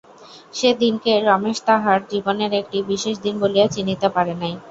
সে 0.53 0.69
দিনকে 0.81 1.11
রমেশ 1.21 1.57
তাহার 1.67 1.99
জীবনের 2.11 2.51
একটি 2.61 2.77
বিশেষ 2.89 3.15
দিন 3.25 3.35
বলিয়া 3.43 3.67
চিনিতে 3.75 4.07
পারে 4.15 4.33
নাই। 4.41 4.53